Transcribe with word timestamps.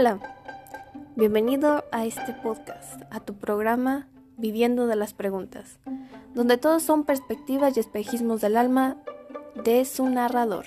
Hola, 0.00 0.20
bienvenido 1.16 1.84
a 1.90 2.06
este 2.06 2.32
podcast, 2.32 3.02
a 3.10 3.18
tu 3.18 3.34
programa 3.34 4.06
Viviendo 4.36 4.86
de 4.86 4.94
las 4.94 5.12
Preguntas, 5.12 5.80
donde 6.34 6.56
todos 6.56 6.84
son 6.84 7.02
perspectivas 7.02 7.76
y 7.76 7.80
espejismos 7.80 8.40
del 8.40 8.56
alma 8.56 8.98
de 9.64 9.84
su 9.84 10.08
narrador. 10.08 10.66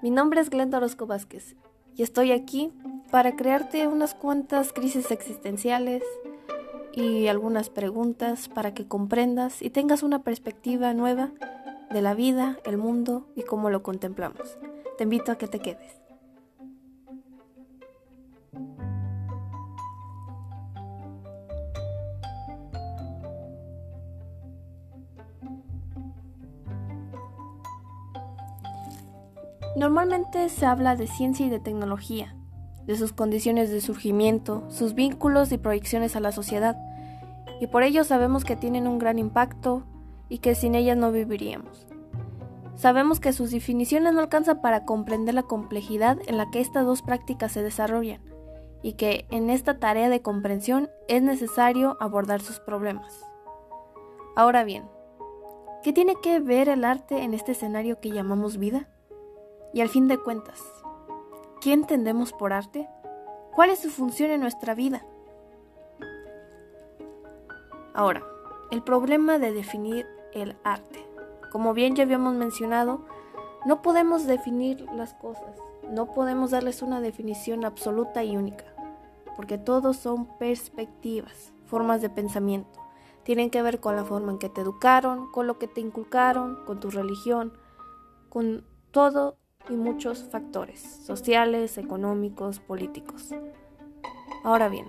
Mi 0.00 0.10
nombre 0.10 0.40
es 0.40 0.48
Glenda 0.48 0.78
Orozco 0.78 1.06
Vázquez 1.06 1.54
y 1.96 2.02
estoy 2.02 2.32
aquí 2.32 2.72
para 3.10 3.36
crearte 3.36 3.88
unas 3.88 4.14
cuantas 4.14 4.72
crisis 4.72 5.10
existenciales 5.10 6.02
y 6.94 7.26
algunas 7.26 7.68
preguntas 7.68 8.48
para 8.48 8.72
que 8.72 8.88
comprendas 8.88 9.60
y 9.60 9.68
tengas 9.68 10.02
una 10.02 10.22
perspectiva 10.22 10.94
nueva 10.94 11.30
de 11.90 12.00
la 12.00 12.14
vida, 12.14 12.56
el 12.64 12.78
mundo 12.78 13.26
y 13.36 13.42
cómo 13.42 13.68
lo 13.68 13.82
contemplamos. 13.82 14.56
Te 14.96 15.04
invito 15.04 15.30
a 15.30 15.36
que 15.36 15.46
te 15.46 15.58
quedes. 15.58 16.05
Normalmente 29.76 30.48
se 30.48 30.64
habla 30.64 30.96
de 30.96 31.06
ciencia 31.06 31.44
y 31.44 31.50
de 31.50 31.60
tecnología, 31.60 32.34
de 32.86 32.96
sus 32.96 33.12
condiciones 33.12 33.70
de 33.70 33.82
surgimiento, 33.82 34.64
sus 34.70 34.94
vínculos 34.94 35.52
y 35.52 35.58
proyecciones 35.58 36.16
a 36.16 36.20
la 36.20 36.32
sociedad, 36.32 36.78
y 37.60 37.66
por 37.66 37.82
ello 37.82 38.02
sabemos 38.02 38.46
que 38.46 38.56
tienen 38.56 38.86
un 38.86 38.98
gran 38.98 39.18
impacto 39.18 39.82
y 40.30 40.38
que 40.38 40.54
sin 40.54 40.74
ellas 40.74 40.96
no 40.96 41.12
viviríamos. 41.12 41.86
Sabemos 42.74 43.20
que 43.20 43.34
sus 43.34 43.50
definiciones 43.50 44.14
no 44.14 44.20
alcanzan 44.20 44.62
para 44.62 44.86
comprender 44.86 45.34
la 45.34 45.42
complejidad 45.42 46.16
en 46.26 46.38
la 46.38 46.50
que 46.50 46.62
estas 46.62 46.86
dos 46.86 47.02
prácticas 47.02 47.52
se 47.52 47.62
desarrollan, 47.62 48.22
y 48.82 48.94
que 48.94 49.26
en 49.30 49.50
esta 49.50 49.78
tarea 49.78 50.08
de 50.08 50.22
comprensión 50.22 50.88
es 51.06 51.20
necesario 51.20 51.98
abordar 52.00 52.40
sus 52.40 52.60
problemas. 52.60 53.20
Ahora 54.36 54.64
bien, 54.64 54.84
¿qué 55.82 55.92
tiene 55.92 56.14
que 56.22 56.40
ver 56.40 56.70
el 56.70 56.82
arte 56.82 57.24
en 57.24 57.34
este 57.34 57.52
escenario 57.52 58.00
que 58.00 58.10
llamamos 58.10 58.56
vida? 58.56 58.88
Y 59.76 59.82
al 59.82 59.90
fin 59.90 60.08
de 60.08 60.16
cuentas, 60.16 60.64
¿qué 61.60 61.74
entendemos 61.74 62.32
por 62.32 62.54
arte? 62.54 62.88
¿Cuál 63.54 63.68
es 63.68 63.80
su 63.80 63.90
función 63.90 64.30
en 64.30 64.40
nuestra 64.40 64.74
vida? 64.74 65.04
Ahora, 67.92 68.24
el 68.70 68.82
problema 68.82 69.38
de 69.38 69.52
definir 69.52 70.06
el 70.32 70.56
arte. 70.64 71.06
Como 71.52 71.74
bien 71.74 71.94
ya 71.94 72.04
habíamos 72.04 72.32
mencionado, 72.36 73.04
no 73.66 73.82
podemos 73.82 74.24
definir 74.24 74.80
las 74.92 75.12
cosas, 75.12 75.60
no 75.90 76.14
podemos 76.14 76.52
darles 76.52 76.80
una 76.80 77.02
definición 77.02 77.66
absoluta 77.66 78.24
y 78.24 78.34
única, 78.34 78.64
porque 79.36 79.58
todos 79.58 79.98
son 79.98 80.24
perspectivas, 80.38 81.52
formas 81.66 82.00
de 82.00 82.08
pensamiento. 82.08 82.80
Tienen 83.24 83.50
que 83.50 83.60
ver 83.60 83.80
con 83.80 83.94
la 83.94 84.06
forma 84.06 84.32
en 84.32 84.38
que 84.38 84.48
te 84.48 84.62
educaron, 84.62 85.30
con 85.32 85.46
lo 85.46 85.58
que 85.58 85.68
te 85.68 85.82
inculcaron, 85.82 86.64
con 86.64 86.80
tu 86.80 86.88
religión, 86.88 87.52
con 88.30 88.64
todo 88.90 89.36
y 89.68 89.74
muchos 89.74 90.24
factores 90.24 90.80
sociales, 90.80 91.78
económicos, 91.78 92.60
políticos. 92.60 93.34
Ahora 94.44 94.68
bien, 94.68 94.86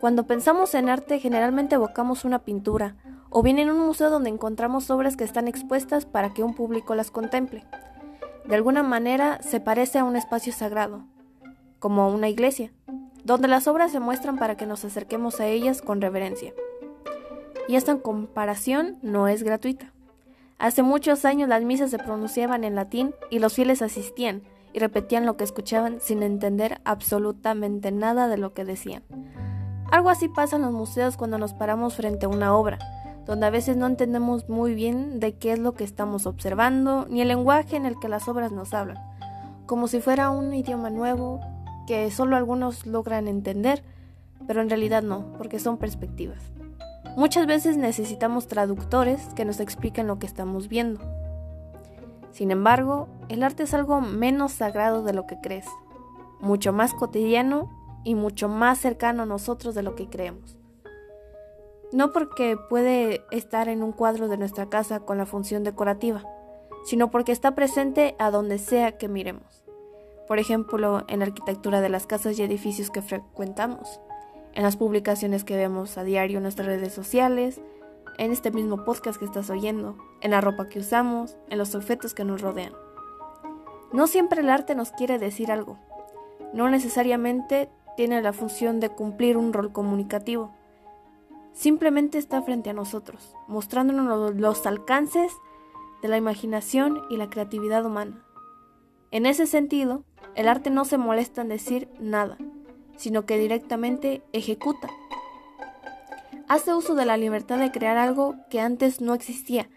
cuando 0.00 0.26
pensamos 0.26 0.74
en 0.74 0.88
arte 0.88 1.18
generalmente 1.18 1.74
evocamos 1.74 2.24
una 2.24 2.40
pintura 2.40 2.96
o 3.28 3.42
bien 3.42 3.58
en 3.58 3.70
un 3.70 3.78
museo 3.78 4.10
donde 4.10 4.30
encontramos 4.30 4.90
obras 4.90 5.16
que 5.16 5.24
están 5.24 5.48
expuestas 5.48 6.06
para 6.06 6.32
que 6.34 6.42
un 6.42 6.54
público 6.54 6.94
las 6.94 7.10
contemple. 7.10 7.64
De 8.44 8.54
alguna 8.54 8.82
manera 8.82 9.40
se 9.42 9.60
parece 9.60 9.98
a 9.98 10.04
un 10.04 10.16
espacio 10.16 10.52
sagrado, 10.52 11.04
como 11.78 12.08
una 12.08 12.28
iglesia, 12.28 12.72
donde 13.24 13.48
las 13.48 13.68
obras 13.68 13.92
se 13.92 14.00
muestran 14.00 14.38
para 14.38 14.56
que 14.56 14.66
nos 14.66 14.84
acerquemos 14.84 15.40
a 15.40 15.46
ellas 15.46 15.82
con 15.82 16.00
reverencia. 16.00 16.52
Y 17.68 17.76
esta 17.76 17.96
comparación 17.98 18.98
no 19.02 19.28
es 19.28 19.42
gratuita. 19.42 19.89
Hace 20.60 20.82
muchos 20.82 21.24
años 21.24 21.48
las 21.48 21.62
misas 21.62 21.90
se 21.90 21.96
pronunciaban 21.96 22.64
en 22.64 22.74
latín 22.74 23.14
y 23.30 23.38
los 23.38 23.54
fieles 23.54 23.80
asistían 23.80 24.42
y 24.74 24.78
repetían 24.78 25.24
lo 25.24 25.38
que 25.38 25.44
escuchaban 25.44 26.00
sin 26.00 26.22
entender 26.22 26.82
absolutamente 26.84 27.90
nada 27.92 28.28
de 28.28 28.36
lo 28.36 28.52
que 28.52 28.66
decían. 28.66 29.02
Algo 29.90 30.10
así 30.10 30.28
pasa 30.28 30.56
en 30.56 30.62
los 30.62 30.72
museos 30.72 31.16
cuando 31.16 31.38
nos 31.38 31.54
paramos 31.54 31.94
frente 31.94 32.26
a 32.26 32.28
una 32.28 32.54
obra, 32.54 32.78
donde 33.24 33.46
a 33.46 33.50
veces 33.50 33.78
no 33.78 33.86
entendemos 33.86 34.50
muy 34.50 34.74
bien 34.74 35.18
de 35.18 35.34
qué 35.34 35.52
es 35.52 35.58
lo 35.58 35.72
que 35.72 35.84
estamos 35.84 36.26
observando, 36.26 37.06
ni 37.08 37.22
el 37.22 37.28
lenguaje 37.28 37.76
en 37.76 37.86
el 37.86 37.98
que 37.98 38.10
las 38.10 38.28
obras 38.28 38.52
nos 38.52 38.74
hablan, 38.74 38.98
como 39.64 39.88
si 39.88 40.02
fuera 40.02 40.28
un 40.28 40.52
idioma 40.52 40.90
nuevo 40.90 41.40
que 41.86 42.10
solo 42.10 42.36
algunos 42.36 42.84
logran 42.84 43.28
entender, 43.28 43.82
pero 44.46 44.60
en 44.60 44.68
realidad 44.68 45.02
no, 45.02 45.32
porque 45.38 45.58
son 45.58 45.78
perspectivas. 45.78 46.52
Muchas 47.20 47.46
veces 47.46 47.76
necesitamos 47.76 48.48
traductores 48.48 49.20
que 49.34 49.44
nos 49.44 49.60
expliquen 49.60 50.06
lo 50.06 50.18
que 50.18 50.24
estamos 50.24 50.68
viendo. 50.68 51.02
Sin 52.32 52.50
embargo, 52.50 53.08
el 53.28 53.42
arte 53.42 53.64
es 53.64 53.74
algo 53.74 54.00
menos 54.00 54.52
sagrado 54.52 55.02
de 55.02 55.12
lo 55.12 55.26
que 55.26 55.38
crees, 55.38 55.66
mucho 56.40 56.72
más 56.72 56.94
cotidiano 56.94 57.70
y 58.04 58.14
mucho 58.14 58.48
más 58.48 58.78
cercano 58.78 59.24
a 59.24 59.26
nosotros 59.26 59.74
de 59.74 59.82
lo 59.82 59.96
que 59.96 60.08
creemos. 60.08 60.56
No 61.92 62.10
porque 62.10 62.56
puede 62.70 63.22
estar 63.30 63.68
en 63.68 63.82
un 63.82 63.92
cuadro 63.92 64.28
de 64.28 64.38
nuestra 64.38 64.70
casa 64.70 65.00
con 65.00 65.18
la 65.18 65.26
función 65.26 65.62
decorativa, 65.62 66.24
sino 66.86 67.10
porque 67.10 67.32
está 67.32 67.54
presente 67.54 68.16
a 68.18 68.30
donde 68.30 68.56
sea 68.56 68.96
que 68.96 69.08
miremos. 69.08 69.62
Por 70.26 70.38
ejemplo, 70.38 71.04
en 71.06 71.18
la 71.18 71.26
arquitectura 71.26 71.82
de 71.82 71.90
las 71.90 72.06
casas 72.06 72.38
y 72.38 72.42
edificios 72.44 72.88
que 72.88 73.02
frecuentamos 73.02 74.00
en 74.54 74.62
las 74.62 74.76
publicaciones 74.76 75.44
que 75.44 75.56
vemos 75.56 75.96
a 75.98 76.04
diario 76.04 76.38
en 76.38 76.42
nuestras 76.44 76.66
redes 76.66 76.92
sociales, 76.92 77.60
en 78.18 78.32
este 78.32 78.50
mismo 78.50 78.84
podcast 78.84 79.18
que 79.18 79.24
estás 79.24 79.50
oyendo, 79.50 79.96
en 80.20 80.32
la 80.32 80.40
ropa 80.40 80.68
que 80.68 80.80
usamos, 80.80 81.36
en 81.48 81.58
los 81.58 81.74
objetos 81.74 82.14
que 82.14 82.24
nos 82.24 82.40
rodean. 82.40 82.72
No 83.92 84.06
siempre 84.06 84.42
el 84.42 84.50
arte 84.50 84.74
nos 84.74 84.92
quiere 84.92 85.18
decir 85.18 85.50
algo. 85.50 85.78
No 86.52 86.68
necesariamente 86.68 87.70
tiene 87.96 88.22
la 88.22 88.32
función 88.32 88.80
de 88.80 88.90
cumplir 88.90 89.36
un 89.36 89.52
rol 89.52 89.72
comunicativo. 89.72 90.54
Simplemente 91.52 92.18
está 92.18 92.42
frente 92.42 92.70
a 92.70 92.74
nosotros, 92.74 93.34
mostrándonos 93.48 94.34
los 94.36 94.66
alcances 94.66 95.32
de 96.02 96.08
la 96.08 96.16
imaginación 96.16 97.02
y 97.10 97.16
la 97.16 97.28
creatividad 97.28 97.84
humana. 97.84 98.24
En 99.10 99.26
ese 99.26 99.46
sentido, 99.46 100.04
el 100.34 100.48
arte 100.48 100.70
no 100.70 100.84
se 100.84 100.96
molesta 100.96 101.42
en 101.42 101.48
decir 101.48 101.88
nada, 101.98 102.38
sino 103.00 103.24
que 103.24 103.38
directamente 103.38 104.22
ejecuta. 104.34 104.90
Hace 106.48 106.74
uso 106.74 106.94
de 106.94 107.06
la 107.06 107.16
libertad 107.16 107.58
de 107.58 107.72
crear 107.72 107.96
algo 107.96 108.34
que 108.50 108.60
antes 108.60 109.00
no 109.00 109.14
existía 109.14 109.70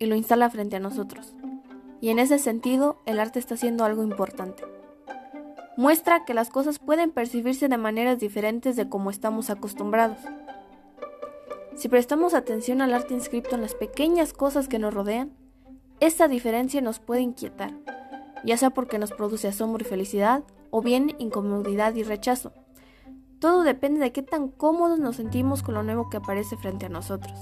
y 0.00 0.06
lo 0.06 0.16
instala 0.16 0.50
frente 0.50 0.74
a 0.74 0.80
nosotros. 0.80 1.32
Y 2.00 2.08
en 2.08 2.18
ese 2.18 2.40
sentido, 2.40 3.00
el 3.06 3.20
arte 3.20 3.38
está 3.38 3.54
haciendo 3.54 3.84
algo 3.84 4.02
importante. 4.02 4.64
Muestra 5.76 6.24
que 6.24 6.34
las 6.34 6.48
cosas 6.48 6.80
pueden 6.80 7.12
percibirse 7.12 7.68
de 7.68 7.78
maneras 7.78 8.18
diferentes 8.18 8.74
de 8.74 8.88
como 8.88 9.10
estamos 9.10 9.48
acostumbrados. 9.48 10.18
Si 11.76 11.88
prestamos 11.88 12.34
atención 12.34 12.82
al 12.82 12.94
arte 12.94 13.14
inscrito 13.14 13.54
en 13.54 13.60
las 13.60 13.76
pequeñas 13.76 14.32
cosas 14.32 14.66
que 14.66 14.80
nos 14.80 14.92
rodean, 14.92 15.30
esta 16.00 16.26
diferencia 16.26 16.80
nos 16.80 16.98
puede 16.98 17.20
inquietar, 17.20 17.74
ya 18.44 18.56
sea 18.56 18.70
porque 18.70 18.98
nos 18.98 19.12
produce 19.12 19.46
asombro 19.46 19.84
y 19.84 19.88
felicidad, 19.88 20.42
o 20.76 20.82
bien 20.82 21.16
incomodidad 21.18 21.94
y 21.94 22.02
rechazo. 22.02 22.52
Todo 23.40 23.62
depende 23.62 23.98
de 23.98 24.12
qué 24.12 24.22
tan 24.22 24.48
cómodos 24.48 24.98
nos 24.98 25.16
sentimos 25.16 25.62
con 25.62 25.72
lo 25.72 25.82
nuevo 25.82 26.10
que 26.10 26.18
aparece 26.18 26.58
frente 26.58 26.84
a 26.84 26.90
nosotros. 26.90 27.32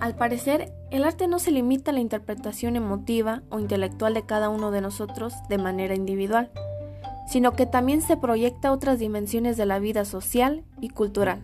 Al 0.00 0.16
parecer, 0.16 0.74
el 0.90 1.02
arte 1.02 1.26
no 1.26 1.38
se 1.38 1.50
limita 1.50 1.92
a 1.92 1.94
la 1.94 2.00
interpretación 2.00 2.76
emotiva 2.76 3.40
o 3.48 3.58
intelectual 3.58 4.12
de 4.12 4.26
cada 4.26 4.50
uno 4.50 4.70
de 4.70 4.82
nosotros 4.82 5.32
de 5.48 5.56
manera 5.56 5.94
individual, 5.94 6.50
sino 7.26 7.52
que 7.52 7.64
también 7.64 8.02
se 8.02 8.18
proyecta 8.18 8.70
otras 8.70 8.98
dimensiones 8.98 9.56
de 9.56 9.64
la 9.64 9.78
vida 9.78 10.04
social 10.04 10.62
y 10.82 10.90
cultural. 10.90 11.42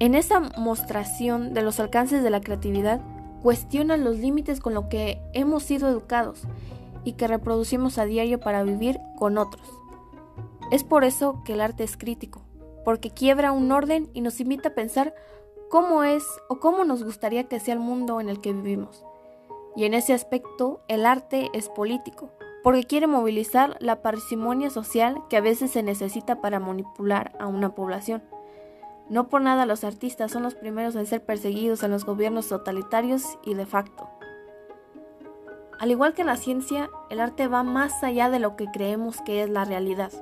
En 0.00 0.14
esa 0.14 0.40
mostración 0.58 1.54
de 1.54 1.62
los 1.62 1.80
alcances 1.80 2.22
de 2.22 2.28
la 2.28 2.42
creatividad, 2.42 3.00
cuestiona 3.42 3.96
los 3.96 4.18
límites 4.18 4.60
con 4.60 4.74
los 4.74 4.88
que 4.88 5.18
hemos 5.32 5.62
sido 5.62 5.88
educados 5.88 6.42
y 7.04 7.12
que 7.14 7.28
reproducimos 7.28 7.98
a 7.98 8.04
diario 8.04 8.40
para 8.40 8.62
vivir 8.62 9.00
con 9.18 9.38
otros. 9.38 9.80
Es 10.70 10.84
por 10.84 11.04
eso 11.04 11.42
que 11.44 11.54
el 11.54 11.60
arte 11.60 11.84
es 11.84 11.96
crítico, 11.96 12.42
porque 12.84 13.10
quiebra 13.10 13.52
un 13.52 13.72
orden 13.72 14.08
y 14.14 14.20
nos 14.20 14.40
invita 14.40 14.70
a 14.70 14.74
pensar 14.74 15.14
cómo 15.68 16.04
es 16.04 16.24
o 16.48 16.60
cómo 16.60 16.84
nos 16.84 17.02
gustaría 17.04 17.44
que 17.44 17.60
sea 17.60 17.74
el 17.74 17.80
mundo 17.80 18.20
en 18.20 18.28
el 18.28 18.40
que 18.40 18.52
vivimos. 18.52 19.04
Y 19.76 19.84
en 19.84 19.94
ese 19.94 20.12
aspecto 20.12 20.80
el 20.88 21.06
arte 21.06 21.50
es 21.54 21.68
político, 21.68 22.30
porque 22.62 22.84
quiere 22.84 23.06
movilizar 23.06 23.76
la 23.80 24.02
parsimonia 24.02 24.70
social 24.70 25.22
que 25.28 25.36
a 25.36 25.40
veces 25.40 25.70
se 25.70 25.82
necesita 25.82 26.40
para 26.40 26.60
manipular 26.60 27.32
a 27.38 27.46
una 27.46 27.74
población. 27.74 28.22
No 29.08 29.28
por 29.28 29.42
nada 29.42 29.66
los 29.66 29.82
artistas 29.82 30.30
son 30.30 30.42
los 30.42 30.54
primeros 30.54 30.94
en 30.94 31.06
ser 31.06 31.24
perseguidos 31.24 31.82
en 31.82 31.90
los 31.90 32.04
gobiernos 32.04 32.48
totalitarios 32.48 33.24
y 33.44 33.54
de 33.54 33.66
facto. 33.66 34.08
Al 35.80 35.90
igual 35.90 36.12
que 36.12 36.24
la 36.24 36.36
ciencia, 36.36 36.90
el 37.08 37.20
arte 37.20 37.48
va 37.48 37.62
más 37.62 38.04
allá 38.04 38.28
de 38.28 38.38
lo 38.38 38.54
que 38.54 38.66
creemos 38.66 39.22
que 39.22 39.42
es 39.42 39.48
la 39.48 39.64
realidad. 39.64 40.12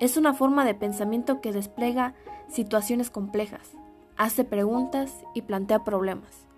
Es 0.00 0.16
una 0.16 0.34
forma 0.34 0.64
de 0.64 0.74
pensamiento 0.74 1.40
que 1.40 1.52
despliega 1.52 2.14
situaciones 2.48 3.10
complejas, 3.10 3.70
hace 4.16 4.42
preguntas 4.42 5.14
y 5.34 5.42
plantea 5.42 5.84
problemas. 5.84 6.48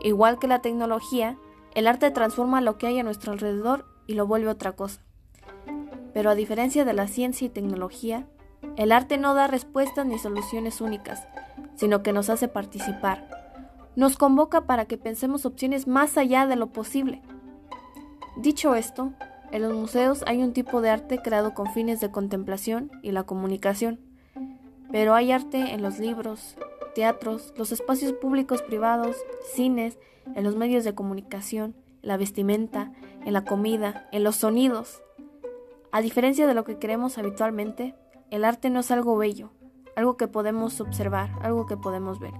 Igual 0.00 0.38
que 0.38 0.46
la 0.46 0.58
tecnología, 0.58 1.38
el 1.74 1.86
arte 1.86 2.10
transforma 2.10 2.60
lo 2.60 2.76
que 2.76 2.88
hay 2.88 2.98
a 2.98 3.02
nuestro 3.02 3.32
alrededor 3.32 3.86
y 4.06 4.12
lo 4.12 4.26
vuelve 4.26 4.48
otra 4.48 4.72
cosa. 4.72 5.00
Pero 6.12 6.28
a 6.28 6.34
diferencia 6.34 6.84
de 6.84 6.92
la 6.92 7.06
ciencia 7.06 7.46
y 7.46 7.48
tecnología, 7.48 8.26
el 8.76 8.92
arte 8.92 9.16
no 9.16 9.32
da 9.32 9.46
respuestas 9.46 10.04
ni 10.04 10.18
soluciones 10.18 10.82
únicas, 10.82 11.26
sino 11.76 12.02
que 12.02 12.12
nos 12.12 12.28
hace 12.28 12.48
participar. 12.48 13.41
Nos 13.94 14.16
convoca 14.16 14.62
para 14.62 14.86
que 14.86 14.96
pensemos 14.96 15.44
opciones 15.44 15.86
más 15.86 16.16
allá 16.16 16.46
de 16.46 16.56
lo 16.56 16.68
posible. 16.68 17.22
Dicho 18.36 18.74
esto, 18.74 19.12
en 19.50 19.62
los 19.62 19.74
museos 19.74 20.24
hay 20.26 20.42
un 20.42 20.54
tipo 20.54 20.80
de 20.80 20.88
arte 20.88 21.18
creado 21.18 21.52
con 21.52 21.66
fines 21.72 22.00
de 22.00 22.10
contemplación 22.10 22.90
y 23.02 23.12
la 23.12 23.24
comunicación, 23.24 24.00
pero 24.90 25.14
hay 25.14 25.30
arte 25.30 25.74
en 25.74 25.82
los 25.82 25.98
libros, 25.98 26.56
teatros, 26.94 27.52
los 27.58 27.70
espacios 27.70 28.14
públicos 28.14 28.62
privados, 28.62 29.16
cines, 29.54 29.98
en 30.34 30.44
los 30.44 30.56
medios 30.56 30.84
de 30.84 30.94
comunicación, 30.94 31.74
la 32.00 32.16
vestimenta, 32.16 32.92
en 33.26 33.34
la 33.34 33.44
comida, 33.44 34.08
en 34.10 34.24
los 34.24 34.36
sonidos. 34.36 35.02
A 35.90 36.00
diferencia 36.00 36.46
de 36.46 36.54
lo 36.54 36.64
que 36.64 36.78
creemos 36.78 37.18
habitualmente, 37.18 37.94
el 38.30 38.46
arte 38.46 38.70
no 38.70 38.80
es 38.80 38.90
algo 38.90 39.18
bello, 39.18 39.50
algo 39.96 40.16
que 40.16 40.28
podemos 40.28 40.80
observar, 40.80 41.30
algo 41.42 41.66
que 41.66 41.76
podemos 41.76 42.18
ver, 42.18 42.32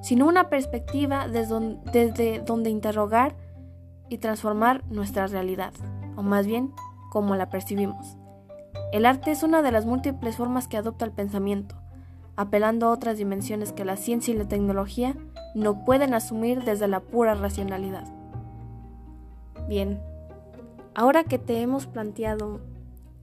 sino 0.00 0.26
una 0.26 0.48
perspectiva 0.48 1.28
desde 1.28 2.40
donde, 2.40 2.70
interrogar 2.70 3.36
y 4.08 4.18
transformar 4.18 4.84
nuestra 4.90 5.26
realidad, 5.26 5.72
o 6.16 6.22
más 6.22 6.46
bien, 6.46 6.72
cómo 7.10 7.36
la 7.36 7.50
percibimos. 7.50 8.16
El 8.92 9.06
arte 9.06 9.30
es 9.30 9.42
una 9.42 9.62
de 9.62 9.72
las 9.72 9.86
múltiples 9.86 10.36
formas 10.36 10.68
que 10.68 10.76
adopta 10.76 11.04
el 11.04 11.12
pensamiento, 11.12 11.76
apelando 12.36 12.86
a 12.86 12.90
otras 12.90 13.18
dimensiones 13.18 13.72
que 13.72 13.84
la 13.84 13.96
ciencia 13.96 14.34
y 14.34 14.36
la 14.36 14.48
tecnología 14.48 15.16
no 15.54 15.84
pueden 15.84 16.14
asumir 16.14 16.64
desde 16.64 16.88
la 16.88 17.00
pura 17.00 17.34
racionalidad. 17.34 18.04
Bien, 19.68 20.00
ahora 20.94 21.24
que 21.24 21.38
te 21.38 21.60
hemos 21.60 21.86
planteado 21.86 22.60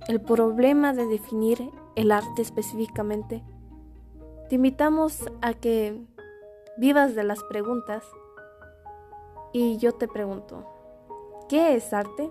el 0.08 0.22
problema 0.22 0.94
de 0.94 1.06
definir 1.06 1.70
el 1.96 2.12
arte 2.12 2.42
específicamente, 2.42 3.44
te 4.48 4.56
invitamos 4.56 5.30
a 5.42 5.54
que 5.54 6.02
vivas 6.78 7.16
de 7.16 7.24
las 7.24 7.44
preguntas 7.44 8.04
y 9.52 9.78
yo 9.78 9.94
te 9.94 10.08
pregunto, 10.08 10.64
¿qué 11.50 11.76
es 11.76 11.92
arte? 11.92 12.30